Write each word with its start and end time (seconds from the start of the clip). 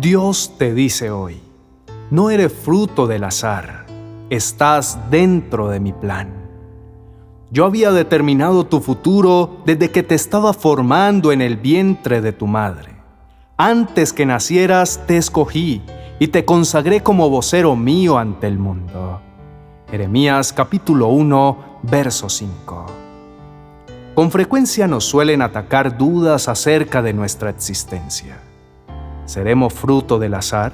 Dios 0.00 0.54
te 0.58 0.74
dice 0.74 1.10
hoy, 1.10 1.40
no 2.10 2.30
eres 2.30 2.52
fruto 2.52 3.06
del 3.06 3.22
azar, 3.22 3.86
estás 4.28 4.98
dentro 5.08 5.68
de 5.68 5.78
mi 5.78 5.92
plan. 5.92 6.32
Yo 7.50 7.64
había 7.64 7.92
determinado 7.92 8.66
tu 8.66 8.80
futuro 8.80 9.58
desde 9.64 9.92
que 9.92 10.02
te 10.02 10.16
estaba 10.16 10.52
formando 10.52 11.30
en 11.30 11.40
el 11.40 11.56
vientre 11.56 12.20
de 12.20 12.32
tu 12.32 12.48
madre. 12.48 12.96
Antes 13.56 14.12
que 14.12 14.26
nacieras 14.26 15.00
te 15.06 15.16
escogí 15.16 15.80
y 16.18 16.28
te 16.28 16.44
consagré 16.44 17.02
como 17.02 17.30
vocero 17.30 17.76
mío 17.76 18.18
ante 18.18 18.48
el 18.48 18.58
mundo. 18.58 19.20
Jeremías 19.88 20.52
capítulo 20.52 21.08
1, 21.08 21.78
verso 21.82 22.28
5. 22.28 22.86
Con 24.16 24.30
frecuencia 24.32 24.88
nos 24.88 25.04
suelen 25.04 25.40
atacar 25.40 25.96
dudas 25.96 26.48
acerca 26.48 27.00
de 27.00 27.12
nuestra 27.12 27.50
existencia. 27.50 28.40
¿Seremos 29.26 29.72
fruto 29.72 30.18
del 30.18 30.34
azar? 30.34 30.72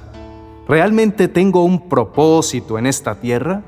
¿Realmente 0.67 1.29
tengo 1.29 1.65
un 1.65 1.89
propósito 1.89 2.79
en 2.79 2.87
esta 2.87 3.15
tierra? 3.15 3.63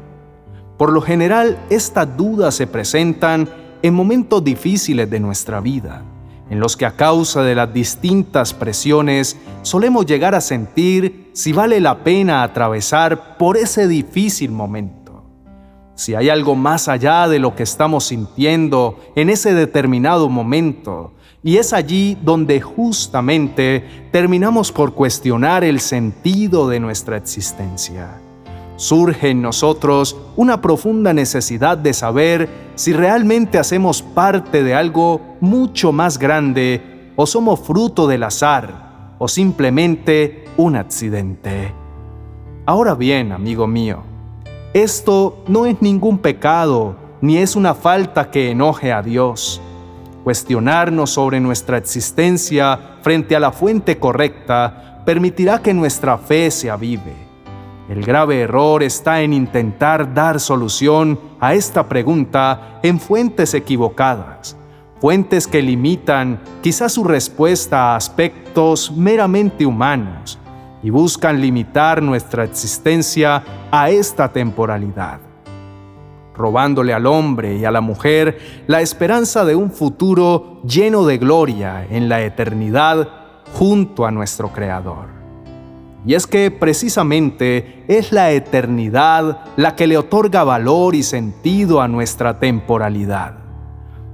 Por 0.76 0.92
lo 0.92 1.00
general, 1.00 1.58
estas 1.70 2.16
dudas 2.16 2.54
se 2.54 2.66
presentan 2.66 3.48
en 3.82 3.94
momentos 3.94 4.42
difíciles 4.42 5.08
de 5.08 5.20
nuestra 5.20 5.60
vida, 5.60 6.02
en 6.50 6.60
los 6.60 6.76
que 6.76 6.86
a 6.86 6.96
causa 6.96 7.42
de 7.42 7.54
las 7.54 7.72
distintas 7.72 8.52
presiones 8.54 9.36
solemos 9.62 10.06
llegar 10.06 10.34
a 10.34 10.40
sentir 10.40 11.30
si 11.32 11.52
vale 11.52 11.80
la 11.80 12.02
pena 12.02 12.42
atravesar 12.42 13.36
por 13.38 13.56
ese 13.56 13.86
difícil 13.88 14.50
momento 14.50 15.02
si 15.94 16.14
hay 16.14 16.30
algo 16.30 16.54
más 16.54 16.88
allá 16.88 17.28
de 17.28 17.38
lo 17.38 17.54
que 17.54 17.62
estamos 17.62 18.04
sintiendo 18.04 18.98
en 19.14 19.30
ese 19.30 19.54
determinado 19.54 20.28
momento. 20.28 21.12
Y 21.44 21.56
es 21.56 21.72
allí 21.72 22.16
donde 22.22 22.60
justamente 22.60 23.84
terminamos 24.12 24.70
por 24.70 24.94
cuestionar 24.94 25.64
el 25.64 25.80
sentido 25.80 26.68
de 26.68 26.78
nuestra 26.78 27.16
existencia. 27.16 28.20
Surge 28.76 29.30
en 29.30 29.42
nosotros 29.42 30.16
una 30.36 30.60
profunda 30.60 31.12
necesidad 31.12 31.76
de 31.76 31.92
saber 31.92 32.48
si 32.74 32.92
realmente 32.92 33.58
hacemos 33.58 34.02
parte 34.02 34.62
de 34.62 34.74
algo 34.74 35.20
mucho 35.40 35.92
más 35.92 36.18
grande 36.18 37.10
o 37.16 37.26
somos 37.26 37.60
fruto 37.60 38.06
del 38.06 38.22
azar 38.22 39.14
o 39.18 39.28
simplemente 39.28 40.44
un 40.56 40.76
accidente. 40.76 41.72
Ahora 42.66 42.94
bien, 42.94 43.32
amigo 43.32 43.66
mío, 43.66 44.02
esto 44.72 45.42
no 45.48 45.66
es 45.66 45.82
ningún 45.82 46.18
pecado, 46.18 46.96
ni 47.20 47.38
es 47.38 47.56
una 47.56 47.74
falta 47.74 48.30
que 48.30 48.50
enoje 48.50 48.92
a 48.92 49.02
Dios. 49.02 49.60
Cuestionarnos 50.24 51.10
sobre 51.10 51.40
nuestra 51.40 51.78
existencia 51.78 52.78
frente 53.02 53.34
a 53.34 53.40
la 53.40 53.50
fuente 53.50 53.98
correcta 53.98 55.02
permitirá 55.04 55.60
que 55.60 55.74
nuestra 55.74 56.16
fe 56.16 56.50
se 56.50 56.70
avive. 56.70 57.14
El 57.88 58.04
grave 58.04 58.40
error 58.40 58.82
está 58.82 59.20
en 59.22 59.32
intentar 59.32 60.14
dar 60.14 60.38
solución 60.38 61.18
a 61.40 61.54
esta 61.54 61.88
pregunta 61.88 62.78
en 62.82 63.00
fuentes 63.00 63.52
equivocadas, 63.54 64.56
fuentes 65.00 65.48
que 65.48 65.60
limitan 65.60 66.40
quizás 66.62 66.92
su 66.92 67.02
respuesta 67.02 67.92
a 67.92 67.96
aspectos 67.96 68.92
meramente 68.92 69.66
humanos 69.66 70.38
y 70.82 70.90
buscan 70.90 71.40
limitar 71.40 72.00
nuestra 72.00 72.44
existencia 72.44 73.42
a 73.72 73.90
esta 73.90 74.32
temporalidad, 74.32 75.18
robándole 76.36 76.92
al 76.92 77.06
hombre 77.06 77.56
y 77.56 77.64
a 77.64 77.70
la 77.70 77.80
mujer 77.80 78.38
la 78.66 78.80
esperanza 78.80 79.44
de 79.44 79.54
un 79.54 79.70
futuro 79.70 80.60
lleno 80.64 81.04
de 81.04 81.18
gloria 81.18 81.86
en 81.90 82.08
la 82.08 82.22
eternidad 82.22 83.08
junto 83.54 84.06
a 84.06 84.10
nuestro 84.10 84.52
Creador. 84.52 85.22
Y 86.04 86.14
es 86.14 86.26
que 86.26 86.50
precisamente 86.50 87.84
es 87.86 88.12
la 88.12 88.32
eternidad 88.32 89.44
la 89.56 89.76
que 89.76 89.86
le 89.86 89.96
otorga 89.96 90.42
valor 90.42 90.94
y 90.94 91.02
sentido 91.02 91.80
a 91.80 91.86
nuestra 91.86 92.40
temporalidad. 92.40 93.34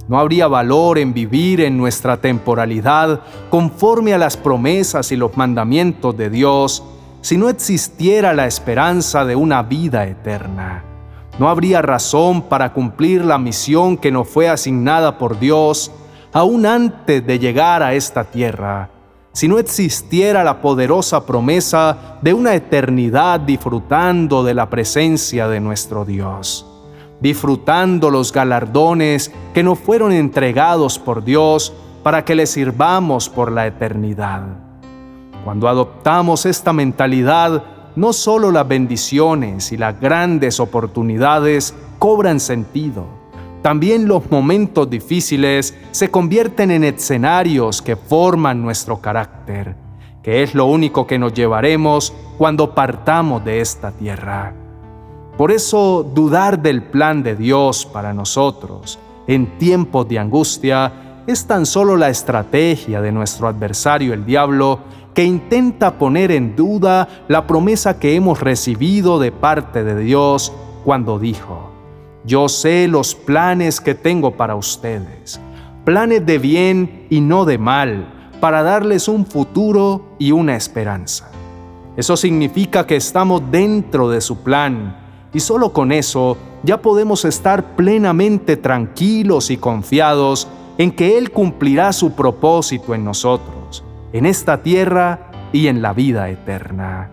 No 0.07 0.19
habría 0.19 0.47
valor 0.47 0.97
en 0.97 1.13
vivir 1.13 1.61
en 1.61 1.77
nuestra 1.77 2.17
temporalidad 2.17 3.21
conforme 3.49 4.13
a 4.13 4.17
las 4.17 4.37
promesas 4.37 5.11
y 5.11 5.15
los 5.15 5.35
mandamientos 5.37 6.17
de 6.17 6.29
Dios 6.29 6.83
si 7.21 7.37
no 7.37 7.49
existiera 7.49 8.33
la 8.33 8.45
esperanza 8.45 9.25
de 9.25 9.35
una 9.35 9.61
vida 9.63 10.05
eterna. 10.07 10.88
No 11.39 11.49
habría 11.49 11.81
razón 11.81 12.43
para 12.43 12.73
cumplir 12.73 13.25
la 13.25 13.37
misión 13.37 13.97
que 13.97 14.11
nos 14.11 14.27
fue 14.27 14.49
asignada 14.49 15.17
por 15.17 15.39
Dios 15.39 15.91
aún 16.31 16.65
antes 16.65 17.25
de 17.25 17.39
llegar 17.39 17.81
a 17.81 17.93
esta 17.95 18.25
tierra, 18.25 18.89
si 19.31 19.47
no 19.47 19.57
existiera 19.57 20.43
la 20.43 20.61
poderosa 20.61 21.25
promesa 21.25 22.17
de 22.21 22.33
una 22.33 22.53
eternidad 22.53 23.39
disfrutando 23.39 24.43
de 24.43 24.53
la 24.53 24.69
presencia 24.69 25.47
de 25.47 25.59
nuestro 25.59 26.05
Dios 26.05 26.65
disfrutando 27.19 28.09
los 28.09 28.31
galardones 28.31 29.31
que 29.53 29.63
nos 29.63 29.79
fueron 29.79 30.11
entregados 30.11 30.99
por 30.99 31.23
Dios 31.23 31.73
para 32.03 32.23
que 32.23 32.35
le 32.35 32.45
sirvamos 32.45 33.29
por 33.29 33.51
la 33.51 33.67
eternidad. 33.67 34.43
Cuando 35.43 35.67
adoptamos 35.67 36.45
esta 36.45 36.73
mentalidad, 36.73 37.63
no 37.99 38.13
solo 38.13 38.49
las 38.49 38.65
bendiciones 38.65 39.73
y 39.73 39.77
las 39.77 39.99
grandes 39.99 40.61
oportunidades 40.61 41.73
cobran 41.99 42.39
sentido, 42.39 43.05
también 43.61 44.07
los 44.07 44.31
momentos 44.31 44.89
difíciles 44.89 45.77
se 45.91 46.09
convierten 46.09 46.71
en 46.71 46.85
escenarios 46.85 47.81
que 47.81 47.97
forman 47.97 48.61
nuestro 48.61 49.01
carácter, 49.01 49.75
que 50.23 50.43
es 50.43 50.55
lo 50.55 50.67
único 50.67 51.05
que 51.05 51.19
nos 51.19 51.33
llevaremos 51.33 52.13
cuando 52.37 52.73
partamos 52.73 53.43
de 53.43 53.59
esta 53.59 53.91
tierra. 53.91 54.53
Por 55.37 55.51
eso 55.51 56.09
dudar 56.15 56.61
del 56.61 56.83
plan 56.83 57.21
de 57.21 57.35
Dios 57.35 57.85
para 57.85 58.13
nosotros 58.13 58.97
en 59.27 59.57
tiempos 59.57 60.07
de 60.07 60.19
angustia 60.19 61.23
es 61.27 61.45
tan 61.45 61.65
solo 61.65 61.97
la 61.97 62.09
estrategia 62.09 63.01
de 63.01 63.11
nuestro 63.11 63.49
adversario 63.49 64.13
el 64.13 64.25
diablo 64.25 64.79
que 65.19 65.25
intenta 65.25 65.97
poner 65.97 66.31
en 66.31 66.55
duda 66.55 67.25
la 67.27 67.45
promesa 67.45 67.99
que 67.99 68.15
hemos 68.15 68.39
recibido 68.39 69.19
de 69.19 69.33
parte 69.33 69.83
de 69.83 69.99
Dios 69.99 70.53
cuando 70.85 71.19
dijo, 71.19 71.71
yo 72.23 72.47
sé 72.47 72.87
los 72.87 73.15
planes 73.15 73.81
que 73.81 73.95
tengo 73.95 74.37
para 74.37 74.55
ustedes, 74.55 75.41
planes 75.83 76.25
de 76.25 76.37
bien 76.37 77.05
y 77.09 77.19
no 77.19 77.43
de 77.43 77.57
mal, 77.57 78.29
para 78.39 78.63
darles 78.63 79.09
un 79.09 79.25
futuro 79.25 80.15
y 80.19 80.31
una 80.31 80.55
esperanza. 80.55 81.29
Eso 81.97 82.15
significa 82.15 82.87
que 82.87 82.95
estamos 82.95 83.41
dentro 83.51 84.07
de 84.07 84.21
su 84.21 84.37
plan 84.37 84.95
y 85.33 85.41
solo 85.41 85.73
con 85.73 85.91
eso 85.91 86.37
ya 86.63 86.81
podemos 86.81 87.25
estar 87.25 87.75
plenamente 87.75 88.55
tranquilos 88.55 89.51
y 89.51 89.57
confiados 89.57 90.47
en 90.77 90.91
que 90.91 91.17
Él 91.17 91.31
cumplirá 91.31 91.91
su 91.91 92.13
propósito 92.13 92.95
en 92.95 93.03
nosotros, 93.03 93.58
en 94.13 94.25
esta 94.25 94.61
tierra 94.63 95.31
y 95.51 95.67
en 95.67 95.81
la 95.81 95.93
vida 95.93 96.29
eterna. 96.29 97.11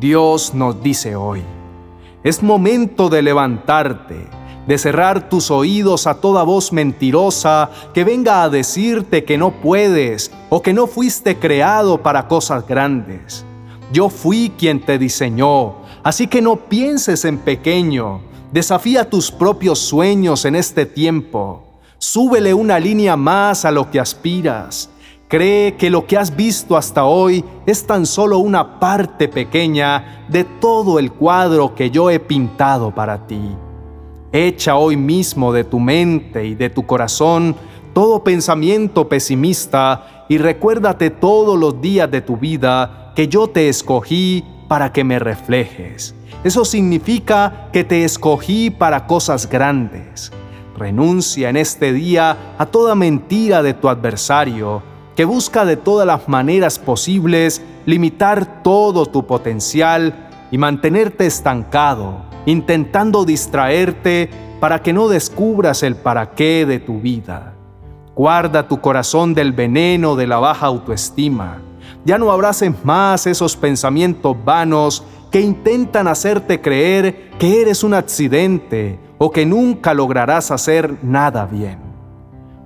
Dios 0.00 0.54
nos 0.54 0.82
dice 0.82 1.16
hoy, 1.16 1.42
es 2.22 2.42
momento 2.42 3.08
de 3.08 3.22
levantarte, 3.22 4.26
de 4.66 4.78
cerrar 4.78 5.28
tus 5.28 5.50
oídos 5.50 6.06
a 6.06 6.20
toda 6.20 6.42
voz 6.42 6.72
mentirosa 6.72 7.70
que 7.94 8.04
venga 8.04 8.42
a 8.42 8.48
decirte 8.48 9.24
que 9.24 9.38
no 9.38 9.50
puedes 9.60 10.30
o 10.50 10.62
que 10.62 10.72
no 10.72 10.86
fuiste 10.86 11.38
creado 11.38 12.02
para 12.02 12.28
cosas 12.28 12.66
grandes. 12.66 13.44
Yo 13.92 14.10
fui 14.10 14.52
quien 14.58 14.84
te 14.84 14.98
diseñó, 14.98 15.76
Así 16.02 16.26
que 16.26 16.40
no 16.40 16.56
pienses 16.56 17.24
en 17.24 17.38
pequeño, 17.38 18.22
desafía 18.52 19.10
tus 19.10 19.30
propios 19.30 19.78
sueños 19.78 20.44
en 20.44 20.54
este 20.54 20.86
tiempo, 20.86 21.64
súbele 21.98 22.54
una 22.54 22.78
línea 22.78 23.16
más 23.16 23.64
a 23.64 23.70
lo 23.70 23.90
que 23.90 24.00
aspiras. 24.00 24.88
Cree 25.28 25.74
que 25.76 25.90
lo 25.90 26.06
que 26.06 26.16
has 26.16 26.34
visto 26.34 26.74
hasta 26.74 27.04
hoy 27.04 27.44
es 27.66 27.86
tan 27.86 28.06
solo 28.06 28.38
una 28.38 28.80
parte 28.80 29.28
pequeña 29.28 30.24
de 30.28 30.44
todo 30.44 30.98
el 30.98 31.12
cuadro 31.12 31.74
que 31.74 31.90
yo 31.90 32.08
he 32.08 32.18
pintado 32.18 32.94
para 32.94 33.26
ti. 33.26 33.54
Echa 34.32 34.76
hoy 34.76 34.96
mismo 34.96 35.52
de 35.52 35.64
tu 35.64 35.80
mente 35.80 36.46
y 36.46 36.54
de 36.54 36.70
tu 36.70 36.86
corazón 36.86 37.54
todo 37.92 38.22
pensamiento 38.22 39.08
pesimista 39.08 40.24
y 40.28 40.38
recuérdate 40.38 41.10
todos 41.10 41.58
los 41.58 41.80
días 41.80 42.10
de 42.10 42.20
tu 42.20 42.36
vida 42.36 43.12
que 43.14 43.28
yo 43.28 43.48
te 43.48 43.68
escogí 43.68 44.44
para 44.68 44.92
que 44.92 45.04
me 45.04 45.18
reflejes. 45.18 46.14
Eso 46.44 46.64
significa 46.64 47.68
que 47.72 47.84
te 47.84 48.04
escogí 48.04 48.70
para 48.70 49.06
cosas 49.06 49.48
grandes. 49.48 50.30
Renuncia 50.76 51.50
en 51.50 51.56
este 51.56 51.92
día 51.92 52.54
a 52.56 52.66
toda 52.66 52.94
mentira 52.94 53.62
de 53.62 53.74
tu 53.74 53.88
adversario, 53.88 54.82
que 55.18 55.24
busca 55.24 55.64
de 55.64 55.76
todas 55.76 56.06
las 56.06 56.28
maneras 56.28 56.78
posibles 56.78 57.60
limitar 57.86 58.62
todo 58.62 59.04
tu 59.04 59.26
potencial 59.26 60.28
y 60.52 60.58
mantenerte 60.58 61.26
estancado, 61.26 62.22
intentando 62.46 63.24
distraerte 63.24 64.30
para 64.60 64.80
que 64.80 64.92
no 64.92 65.08
descubras 65.08 65.82
el 65.82 65.96
para 65.96 66.36
qué 66.36 66.64
de 66.66 66.78
tu 66.78 67.00
vida. 67.00 67.54
Guarda 68.14 68.68
tu 68.68 68.80
corazón 68.80 69.34
del 69.34 69.50
veneno 69.50 70.14
de 70.14 70.28
la 70.28 70.38
baja 70.38 70.66
autoestima 70.66 71.62
ya 72.04 72.16
no 72.16 72.30
abraces 72.30 72.72
más 72.84 73.26
esos 73.26 73.56
pensamientos 73.56 74.36
vanos 74.44 75.02
que 75.32 75.40
intentan 75.40 76.06
hacerte 76.06 76.60
creer 76.60 77.32
que 77.40 77.60
eres 77.60 77.82
un 77.82 77.94
accidente 77.94 79.00
o 79.18 79.32
que 79.32 79.44
nunca 79.44 79.94
lograrás 79.94 80.52
hacer 80.52 80.96
nada 81.02 81.44
bien. 81.44 81.87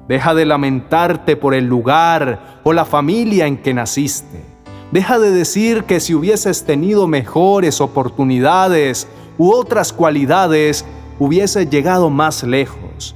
Deja 0.08 0.34
de 0.34 0.44
lamentarte 0.44 1.36
por 1.36 1.54
el 1.54 1.66
lugar 1.66 2.60
o 2.64 2.72
la 2.72 2.84
familia 2.84 3.46
en 3.46 3.56
que 3.56 3.72
naciste. 3.72 4.42
Deja 4.90 5.18
de 5.18 5.30
decir 5.30 5.84
que 5.84 6.00
si 6.00 6.14
hubieses 6.14 6.64
tenido 6.64 7.06
mejores 7.06 7.80
oportunidades 7.80 9.06
u 9.38 9.52
otras 9.52 9.92
cualidades, 9.92 10.84
hubieses 11.18 11.70
llegado 11.70 12.10
más 12.10 12.42
lejos. 12.42 13.14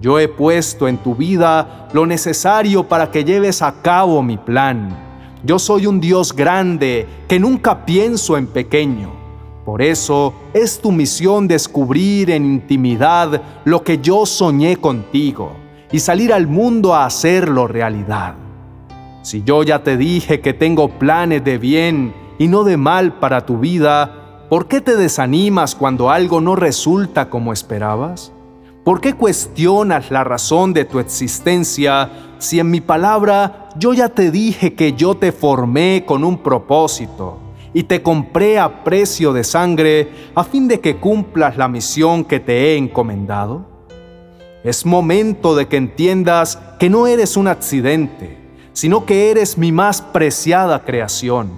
Yo 0.00 0.18
he 0.18 0.28
puesto 0.28 0.88
en 0.88 0.98
tu 0.98 1.14
vida 1.14 1.88
lo 1.92 2.06
necesario 2.06 2.84
para 2.84 3.10
que 3.10 3.24
lleves 3.24 3.62
a 3.62 3.80
cabo 3.80 4.22
mi 4.22 4.36
plan. 4.36 4.98
Yo 5.44 5.58
soy 5.58 5.86
un 5.86 6.00
Dios 6.00 6.34
grande 6.34 7.06
que 7.28 7.38
nunca 7.38 7.86
pienso 7.86 8.36
en 8.36 8.48
pequeño. 8.48 9.10
Por 9.64 9.80
eso 9.80 10.34
es 10.52 10.80
tu 10.80 10.92
misión 10.92 11.48
descubrir 11.48 12.30
en 12.30 12.44
intimidad 12.44 13.40
lo 13.64 13.82
que 13.82 13.98
yo 13.98 14.26
soñé 14.26 14.76
contigo 14.76 15.65
y 15.92 16.00
salir 16.00 16.32
al 16.32 16.46
mundo 16.46 16.94
a 16.94 17.06
hacerlo 17.06 17.66
realidad. 17.66 18.34
Si 19.22 19.42
yo 19.42 19.62
ya 19.62 19.82
te 19.82 19.96
dije 19.96 20.40
que 20.40 20.52
tengo 20.52 20.88
planes 20.88 21.42
de 21.44 21.58
bien 21.58 22.14
y 22.38 22.48
no 22.48 22.64
de 22.64 22.76
mal 22.76 23.14
para 23.14 23.44
tu 23.44 23.58
vida, 23.58 24.46
¿por 24.48 24.68
qué 24.68 24.80
te 24.80 24.96
desanimas 24.96 25.74
cuando 25.74 26.10
algo 26.10 26.40
no 26.40 26.54
resulta 26.54 27.28
como 27.28 27.52
esperabas? 27.52 28.32
¿Por 28.84 29.00
qué 29.00 29.14
cuestionas 29.14 30.12
la 30.12 30.22
razón 30.22 30.72
de 30.72 30.84
tu 30.84 31.00
existencia 31.00 32.08
si 32.38 32.60
en 32.60 32.70
mi 32.70 32.80
palabra 32.80 33.68
yo 33.76 33.94
ya 33.94 34.08
te 34.08 34.30
dije 34.30 34.74
que 34.74 34.92
yo 34.92 35.16
te 35.16 35.32
formé 35.32 36.04
con 36.06 36.22
un 36.22 36.38
propósito 36.38 37.38
y 37.74 37.82
te 37.82 38.00
compré 38.02 38.60
a 38.60 38.84
precio 38.84 39.32
de 39.32 39.42
sangre 39.42 40.08
a 40.36 40.44
fin 40.44 40.68
de 40.68 40.78
que 40.78 40.98
cumplas 40.98 41.56
la 41.56 41.66
misión 41.66 42.24
que 42.24 42.38
te 42.38 42.52
he 42.58 42.76
encomendado? 42.76 43.75
Es 44.66 44.84
momento 44.84 45.54
de 45.54 45.68
que 45.68 45.76
entiendas 45.76 46.58
que 46.80 46.90
no 46.90 47.06
eres 47.06 47.36
un 47.36 47.46
accidente, 47.46 48.36
sino 48.72 49.06
que 49.06 49.30
eres 49.30 49.56
mi 49.56 49.70
más 49.70 50.02
preciada 50.02 50.82
creación. 50.82 51.52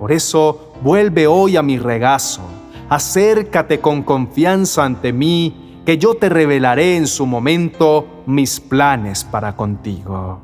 Por 0.00 0.10
eso, 0.10 0.72
vuelve 0.82 1.28
hoy 1.28 1.56
a 1.56 1.62
mi 1.62 1.78
regazo, 1.78 2.40
acércate 2.88 3.78
con 3.78 4.02
confianza 4.02 4.84
ante 4.84 5.12
mí, 5.12 5.80
que 5.86 5.96
yo 5.96 6.14
te 6.14 6.28
revelaré 6.28 6.96
en 6.96 7.06
su 7.06 7.24
momento 7.24 8.24
mis 8.26 8.58
planes 8.58 9.22
para 9.22 9.54
contigo. 9.54 10.40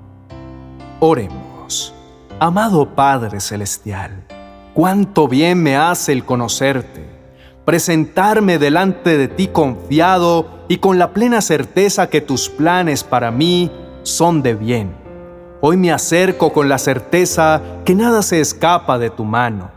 Oremos. 1.00 1.92
Amado 2.38 2.94
Padre 2.94 3.40
Celestial, 3.40 4.22
cuánto 4.74 5.26
bien 5.26 5.60
me 5.60 5.76
hace 5.76 6.12
el 6.12 6.24
conocerte, 6.24 7.04
presentarme 7.64 8.60
delante 8.60 9.18
de 9.18 9.26
ti 9.26 9.48
confiado 9.48 10.55
y 10.68 10.78
con 10.78 10.98
la 10.98 11.12
plena 11.12 11.40
certeza 11.40 12.08
que 12.08 12.20
tus 12.20 12.48
planes 12.48 13.04
para 13.04 13.30
mí 13.30 13.70
son 14.02 14.42
de 14.42 14.54
bien 14.54 15.06
Hoy 15.62 15.78
me 15.78 15.90
acerco 15.90 16.52
con 16.52 16.68
la 16.68 16.76
certeza 16.76 17.62
que 17.84 17.94
nada 17.94 18.22
se 18.22 18.40
escapa 18.40 18.98
de 18.98 19.08
tu 19.08 19.24
mano, 19.24 19.70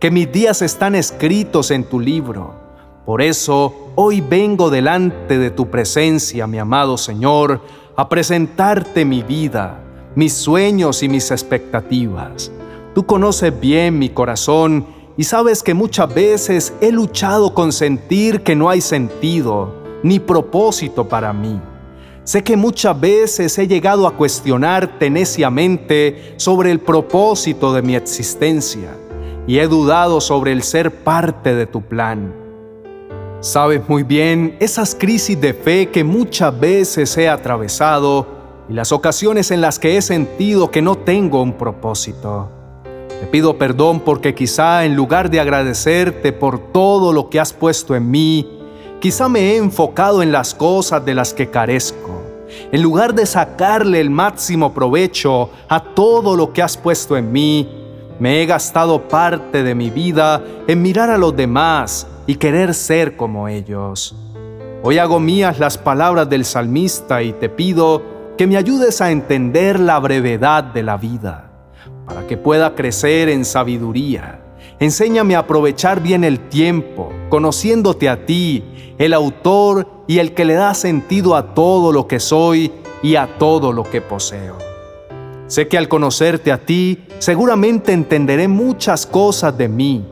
que 0.00 0.10
mis 0.10 0.32
días 0.32 0.62
están 0.62 0.94
escritos 0.94 1.70
en 1.70 1.84
tu 1.84 2.00
libro. 2.00 2.54
Por 3.04 3.20
eso 3.20 3.92
hoy 3.96 4.22
vengo 4.22 4.70
delante 4.70 5.38
de 5.38 5.50
tu 5.50 5.70
presencia, 5.70 6.46
mi 6.46 6.58
amado 6.58 6.96
Señor, 6.96 7.60
a 7.96 8.08
presentarte 8.08 9.04
mi 9.04 9.22
vida, 9.22 9.78
mis 10.14 10.32
sueños 10.32 11.02
y 11.02 11.08
mis 11.10 11.30
expectativas. 11.30 12.50
Tú 12.94 13.04
conoces 13.04 13.52
bien 13.60 13.98
mi 13.98 14.08
corazón 14.08 14.86
y 15.18 15.24
sabes 15.24 15.62
que 15.62 15.74
muchas 15.74 16.12
veces 16.14 16.72
he 16.80 16.90
luchado 16.90 17.52
con 17.52 17.72
sentir 17.72 18.42
que 18.42 18.56
no 18.56 18.70
hay 18.70 18.80
sentido 18.80 19.85
ni 20.06 20.20
propósito 20.20 21.08
para 21.08 21.32
mí. 21.32 21.60
Sé 22.22 22.42
que 22.42 22.56
muchas 22.56 22.98
veces 22.98 23.58
he 23.58 23.66
llegado 23.66 24.06
a 24.06 24.16
cuestionarte 24.16 25.10
neciamente 25.10 26.34
sobre 26.36 26.70
el 26.70 26.80
propósito 26.80 27.72
de 27.72 27.82
mi 27.82 27.94
existencia 27.94 28.90
y 29.46 29.58
he 29.58 29.66
dudado 29.66 30.20
sobre 30.20 30.52
el 30.52 30.62
ser 30.62 31.02
parte 31.04 31.54
de 31.54 31.66
tu 31.66 31.82
plan. 31.82 32.34
Sabes 33.40 33.88
muy 33.88 34.02
bien 34.02 34.56
esas 34.60 34.94
crisis 34.94 35.40
de 35.40 35.54
fe 35.54 35.88
que 35.90 36.02
muchas 36.02 36.58
veces 36.58 37.16
he 37.16 37.28
atravesado 37.28 38.26
y 38.68 38.72
las 38.72 38.90
ocasiones 38.90 39.50
en 39.50 39.60
las 39.60 39.78
que 39.78 39.96
he 39.96 40.02
sentido 40.02 40.70
que 40.70 40.82
no 40.82 40.96
tengo 40.96 41.42
un 41.42 41.52
propósito. 41.52 42.50
Te 43.20 43.26
pido 43.26 43.56
perdón 43.56 44.00
porque 44.00 44.34
quizá 44.34 44.84
en 44.84 44.94
lugar 44.96 45.30
de 45.30 45.40
agradecerte 45.40 46.32
por 46.32 46.72
todo 46.72 47.12
lo 47.12 47.30
que 47.30 47.40
has 47.40 47.52
puesto 47.52 47.94
en 47.94 48.10
mí, 48.10 48.55
quizá 49.00 49.28
me 49.28 49.52
he 49.52 49.56
enfocado 49.56 50.22
en 50.22 50.32
las 50.32 50.54
cosas 50.54 51.04
de 51.04 51.14
las 51.14 51.34
que 51.34 51.50
carezco 51.50 52.16
en 52.72 52.82
lugar 52.82 53.14
de 53.14 53.26
sacarle 53.26 54.00
el 54.00 54.10
máximo 54.10 54.72
provecho 54.72 55.50
a 55.68 55.82
todo 55.82 56.36
lo 56.36 56.52
que 56.52 56.62
has 56.62 56.76
puesto 56.76 57.16
en 57.16 57.32
mí, 57.32 57.68
me 58.18 58.40
he 58.40 58.46
gastado 58.46 59.08
parte 59.08 59.62
de 59.62 59.74
mi 59.74 59.90
vida 59.90 60.42
en 60.66 60.80
mirar 60.80 61.10
a 61.10 61.18
los 61.18 61.36
demás 61.36 62.06
y 62.26 62.36
querer 62.36 62.74
ser 62.74 63.16
como 63.16 63.48
ellos. 63.48 64.16
Hoy 64.82 64.98
hago 64.98 65.20
mías 65.20 65.58
las 65.58 65.76
palabras 65.76 66.28
del 66.28 66.44
salmista 66.44 67.22
y 67.22 67.32
te 67.32 67.48
pido 67.48 68.02
que 68.38 68.46
me 68.46 68.56
ayudes 68.56 69.00
a 69.00 69.10
entender 69.10 69.80
la 69.80 69.98
brevedad 69.98 70.64
de 70.64 70.82
la 70.82 70.96
vida, 70.96 71.50
para 72.06 72.26
que 72.26 72.36
pueda 72.36 72.74
crecer 72.74 73.28
en 73.28 73.44
sabiduría. 73.44 74.40
Enséñame 74.78 75.34
a 75.34 75.40
aprovechar 75.40 76.00
bien 76.00 76.22
el 76.24 76.48
tiempo, 76.48 77.10
conociéndote 77.28 78.08
a 78.08 78.26
ti, 78.26 78.64
el 78.98 79.12
autor 79.12 79.88
y 80.06 80.18
el 80.18 80.34
que 80.34 80.44
le 80.44 80.54
da 80.54 80.74
sentido 80.74 81.34
a 81.34 81.54
todo 81.54 81.92
lo 81.92 82.06
que 82.06 82.20
soy 82.20 82.72
y 83.02 83.16
a 83.16 83.38
todo 83.38 83.72
lo 83.72 83.82
que 83.84 84.00
poseo. 84.00 84.56
Sé 85.46 85.68
que 85.68 85.78
al 85.78 85.88
conocerte 85.88 86.50
a 86.50 86.58
ti, 86.58 87.04
seguramente 87.18 87.92
entenderé 87.92 88.48
muchas 88.48 89.06
cosas 89.06 89.56
de 89.56 89.68
mí, 89.68 90.04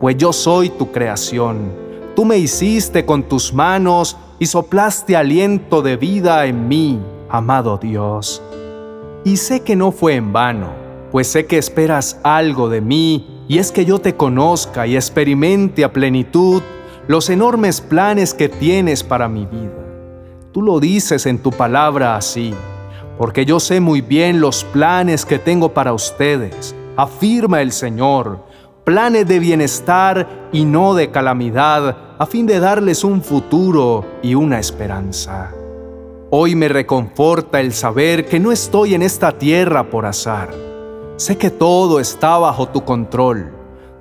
pues 0.00 0.16
yo 0.16 0.32
soy 0.32 0.70
tu 0.70 0.90
creación. 0.92 1.72
Tú 2.16 2.24
me 2.24 2.38
hiciste 2.38 3.04
con 3.04 3.24
tus 3.24 3.52
manos 3.52 4.16
y 4.38 4.46
soplaste 4.46 5.16
aliento 5.16 5.82
de 5.82 5.96
vida 5.96 6.46
en 6.46 6.68
mí, 6.68 6.98
amado 7.28 7.76
Dios. 7.76 8.42
Y 9.24 9.36
sé 9.36 9.60
que 9.60 9.76
no 9.76 9.92
fue 9.92 10.14
en 10.14 10.32
vano, 10.32 10.68
pues 11.10 11.26
sé 11.28 11.46
que 11.46 11.58
esperas 11.58 12.18
algo 12.22 12.68
de 12.68 12.80
mí, 12.80 13.37
y 13.48 13.58
es 13.58 13.72
que 13.72 13.86
yo 13.86 13.98
te 13.98 14.14
conozca 14.14 14.86
y 14.86 14.94
experimente 14.94 15.82
a 15.82 15.92
plenitud 15.92 16.62
los 17.08 17.30
enormes 17.30 17.80
planes 17.80 18.34
que 18.34 18.50
tienes 18.50 19.02
para 19.02 19.28
mi 19.28 19.46
vida. 19.46 19.72
Tú 20.52 20.60
lo 20.60 20.78
dices 20.78 21.24
en 21.24 21.38
tu 21.38 21.50
palabra 21.50 22.14
así, 22.14 22.52
porque 23.16 23.46
yo 23.46 23.58
sé 23.58 23.80
muy 23.80 24.02
bien 24.02 24.40
los 24.40 24.64
planes 24.64 25.24
que 25.24 25.38
tengo 25.38 25.72
para 25.72 25.94
ustedes, 25.94 26.74
afirma 26.96 27.62
el 27.62 27.72
Señor, 27.72 28.44
planes 28.84 29.26
de 29.26 29.38
bienestar 29.38 30.48
y 30.52 30.66
no 30.66 30.94
de 30.94 31.10
calamidad, 31.10 31.96
a 32.18 32.26
fin 32.26 32.46
de 32.46 32.60
darles 32.60 33.02
un 33.02 33.22
futuro 33.22 34.04
y 34.22 34.34
una 34.34 34.58
esperanza. 34.58 35.52
Hoy 36.30 36.54
me 36.54 36.68
reconforta 36.68 37.60
el 37.60 37.72
saber 37.72 38.26
que 38.26 38.38
no 38.38 38.52
estoy 38.52 38.94
en 38.94 39.00
esta 39.00 39.32
tierra 39.38 39.88
por 39.88 40.04
azar. 40.04 40.67
Sé 41.18 41.36
que 41.36 41.50
todo 41.50 42.00
está 42.00 42.38
bajo 42.38 42.68
tu 42.68 42.84
control. 42.84 43.52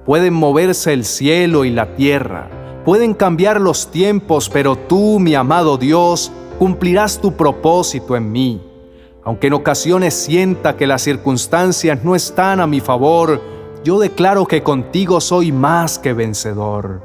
Pueden 0.06 0.34
moverse 0.34 0.94
el 0.94 1.04
cielo 1.04 1.66
y 1.66 1.72
la 1.72 1.96
tierra, 1.98 2.50
Pueden 2.88 3.16
cambiar 3.16 3.60
los 3.60 3.92
tiempos, 3.92 4.50
pero 4.50 4.78
tú, 4.78 5.20
mi 5.20 5.36
amado 5.36 5.78
Dios, 5.78 6.32
cumplirás 6.58 7.20
tu 7.20 7.34
propósito 7.34 8.16
en 8.16 8.32
mí. 8.32 8.62
Aunque 9.26 9.48
en 9.48 9.54
ocasiones 9.56 10.14
sienta 10.14 10.78
que 10.78 10.88
las 10.88 11.02
circunstancias 11.02 12.06
no 12.06 12.16
están 12.16 12.62
a 12.62 12.66
mi 12.66 12.80
favor, 12.80 13.42
yo 13.84 14.00
declaro 14.00 14.46
que 14.46 14.64
contigo 14.64 15.20
soy 15.20 15.52
más 15.52 16.00
que 16.00 16.14
vencedor. 16.14 17.02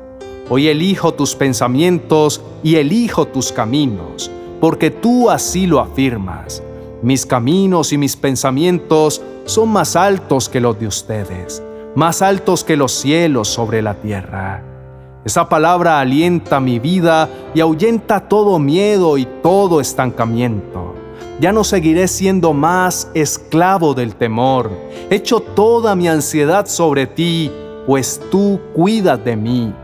Hoy 0.48 0.68
elijo 0.68 1.14
tus 1.14 1.34
pensamientos 1.34 2.40
y 2.62 2.76
elijo 2.76 3.26
tus 3.26 3.50
caminos, 3.50 4.30
porque 4.60 4.92
tú 4.92 5.30
así 5.30 5.66
lo 5.66 5.80
afirmas. 5.80 6.62
Mis 7.02 7.26
caminos 7.26 7.92
y 7.92 7.98
mis 7.98 8.14
pensamientos 8.14 9.20
son 9.44 9.70
más 9.70 9.96
altos 9.96 10.48
que 10.48 10.60
los 10.60 10.78
de 10.78 10.86
ustedes, 10.86 11.60
más 11.96 12.22
altos 12.22 12.62
que 12.62 12.76
los 12.76 12.92
cielos 12.92 13.48
sobre 13.48 13.82
la 13.82 13.94
tierra. 13.94 14.62
Esa 15.24 15.48
palabra 15.48 15.98
alienta 15.98 16.60
mi 16.60 16.78
vida 16.78 17.28
y 17.54 17.60
ahuyenta 17.60 18.28
todo 18.28 18.60
miedo 18.60 19.18
y 19.18 19.26
todo 19.42 19.80
estancamiento. 19.80 20.94
Ya 21.40 21.50
no 21.50 21.64
seguiré 21.64 22.06
siendo 22.06 22.52
más 22.52 23.10
esclavo 23.14 23.94
del 23.94 24.14
temor. 24.14 24.70
Echo 25.10 25.40
toda 25.40 25.96
mi 25.96 26.06
ansiedad 26.06 26.66
sobre 26.66 27.08
ti, 27.08 27.50
pues 27.84 28.20
tú 28.30 28.60
cuidas 28.74 29.24
de 29.24 29.36
mí. 29.36 29.74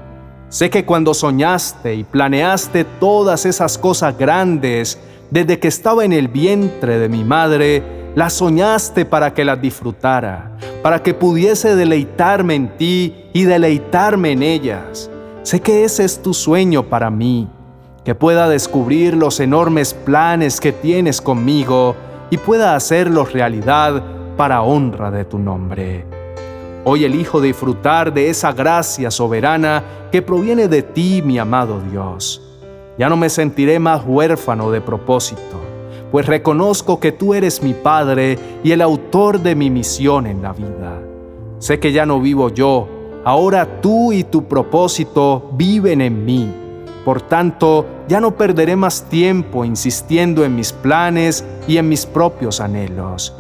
Sé 0.50 0.70
que 0.70 0.84
cuando 0.84 1.12
soñaste 1.14 1.96
y 1.96 2.04
planeaste 2.04 2.84
todas 2.84 3.44
esas 3.44 3.76
cosas 3.76 4.16
grandes, 4.16 4.98
desde 5.30 5.58
que 5.58 5.68
estaba 5.68 6.04
en 6.04 6.12
el 6.12 6.28
vientre 6.28 6.98
de 6.98 7.08
mi 7.08 7.24
madre, 7.24 7.82
las 8.14 8.34
soñaste 8.34 9.04
para 9.04 9.34
que 9.34 9.44
las 9.44 9.60
disfrutara, 9.60 10.56
para 10.82 11.02
que 11.02 11.14
pudiese 11.14 11.76
deleitarme 11.76 12.54
en 12.54 12.76
ti 12.76 13.14
y 13.32 13.44
deleitarme 13.44 14.32
en 14.32 14.42
ellas. 14.42 15.10
Sé 15.42 15.60
que 15.60 15.84
ese 15.84 16.04
es 16.04 16.22
tu 16.22 16.34
sueño 16.34 16.84
para 16.84 17.10
mí, 17.10 17.48
que 18.04 18.14
pueda 18.14 18.48
descubrir 18.48 19.14
los 19.14 19.38
enormes 19.40 19.92
planes 19.92 20.60
que 20.60 20.72
tienes 20.72 21.20
conmigo 21.20 21.94
y 22.30 22.38
pueda 22.38 22.74
hacerlos 22.74 23.32
realidad 23.32 24.02
para 24.36 24.62
honra 24.62 25.10
de 25.10 25.24
tu 25.24 25.38
nombre. 25.38 26.06
Hoy 26.84 27.04
elijo 27.04 27.40
disfrutar 27.40 28.14
de 28.14 28.30
esa 28.30 28.52
gracia 28.52 29.10
soberana 29.10 29.84
que 30.10 30.22
proviene 30.22 30.68
de 30.68 30.82
ti, 30.82 31.20
mi 31.22 31.38
amado 31.38 31.80
Dios. 31.90 32.47
Ya 32.98 33.08
no 33.08 33.16
me 33.16 33.28
sentiré 33.28 33.78
más 33.78 34.02
huérfano 34.04 34.72
de 34.72 34.80
propósito, 34.80 35.60
pues 36.10 36.26
reconozco 36.26 36.98
que 36.98 37.12
tú 37.12 37.32
eres 37.32 37.62
mi 37.62 37.72
Padre 37.72 38.38
y 38.64 38.72
el 38.72 38.82
autor 38.82 39.40
de 39.40 39.54
mi 39.54 39.70
misión 39.70 40.26
en 40.26 40.42
la 40.42 40.52
vida. 40.52 41.00
Sé 41.60 41.78
que 41.78 41.92
ya 41.92 42.06
no 42.06 42.20
vivo 42.20 42.48
yo, 42.48 42.88
ahora 43.24 43.80
tú 43.80 44.12
y 44.12 44.24
tu 44.24 44.44
propósito 44.44 45.50
viven 45.52 46.00
en 46.00 46.24
mí. 46.24 46.52
Por 47.04 47.22
tanto, 47.22 47.86
ya 48.08 48.20
no 48.20 48.36
perderé 48.36 48.74
más 48.74 49.04
tiempo 49.04 49.64
insistiendo 49.64 50.44
en 50.44 50.56
mis 50.56 50.72
planes 50.72 51.44
y 51.68 51.76
en 51.76 51.88
mis 51.88 52.04
propios 52.04 52.60
anhelos. 52.60 53.32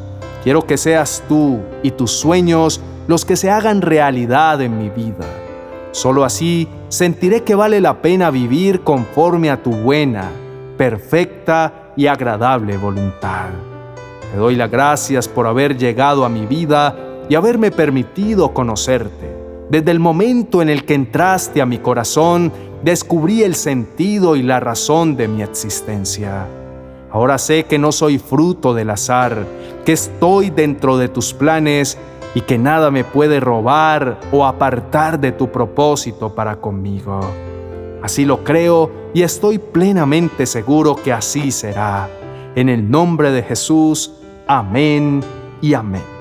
Quiero 0.44 0.66
que 0.66 0.76
seas 0.76 1.24
tú 1.28 1.58
y 1.82 1.90
tus 1.90 2.12
sueños 2.12 2.80
los 3.08 3.24
que 3.24 3.36
se 3.36 3.50
hagan 3.50 3.82
realidad 3.82 4.62
en 4.62 4.78
mi 4.78 4.88
vida. 4.88 5.26
Solo 5.98 6.24
así 6.24 6.68
sentiré 6.90 7.42
que 7.42 7.56
vale 7.56 7.80
la 7.80 8.00
pena 8.00 8.30
vivir 8.30 8.82
conforme 8.82 9.50
a 9.50 9.64
tu 9.64 9.72
buena, 9.72 10.30
perfecta 10.76 11.92
y 11.96 12.06
agradable 12.06 12.76
voluntad. 12.76 13.48
Te 14.30 14.38
doy 14.38 14.54
las 14.54 14.70
gracias 14.70 15.26
por 15.26 15.48
haber 15.48 15.76
llegado 15.76 16.24
a 16.24 16.28
mi 16.28 16.46
vida 16.46 16.94
y 17.28 17.34
haberme 17.34 17.72
permitido 17.72 18.54
conocerte. 18.54 19.34
Desde 19.70 19.90
el 19.90 19.98
momento 19.98 20.62
en 20.62 20.68
el 20.68 20.84
que 20.84 20.94
entraste 20.94 21.60
a 21.60 21.66
mi 21.66 21.78
corazón, 21.78 22.52
descubrí 22.84 23.42
el 23.42 23.56
sentido 23.56 24.36
y 24.36 24.44
la 24.44 24.60
razón 24.60 25.16
de 25.16 25.26
mi 25.26 25.42
existencia. 25.42 26.46
Ahora 27.10 27.38
sé 27.38 27.64
que 27.64 27.80
no 27.80 27.90
soy 27.90 28.20
fruto 28.20 28.72
del 28.72 28.90
azar, 28.90 29.44
que 29.84 29.94
estoy 29.94 30.50
dentro 30.50 30.96
de 30.96 31.08
tus 31.08 31.34
planes 31.34 31.98
y 32.38 32.42
que 32.42 32.56
nada 32.56 32.92
me 32.92 33.02
puede 33.02 33.40
robar 33.40 34.20
o 34.30 34.46
apartar 34.46 35.18
de 35.18 35.32
tu 35.32 35.50
propósito 35.50 36.36
para 36.36 36.60
conmigo. 36.60 37.18
Así 38.00 38.24
lo 38.24 38.44
creo 38.44 38.92
y 39.12 39.22
estoy 39.22 39.58
plenamente 39.58 40.46
seguro 40.46 40.94
que 40.94 41.12
así 41.12 41.50
será. 41.50 42.08
En 42.54 42.68
el 42.68 42.88
nombre 42.88 43.32
de 43.32 43.42
Jesús, 43.42 44.12
amén 44.46 45.20
y 45.60 45.74
amén. 45.74 46.17